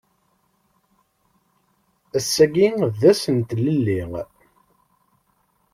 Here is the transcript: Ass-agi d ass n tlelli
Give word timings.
Ass-agi 2.17 2.69
d 2.99 3.01
ass 3.11 3.23
n 3.35 3.39
tlelli 3.49 4.01